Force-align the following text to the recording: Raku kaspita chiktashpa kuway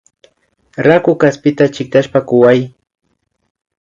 Raku 0.87 1.13
kaspita 1.23 1.63
chiktashpa 1.75 2.19
kuway 2.27 2.59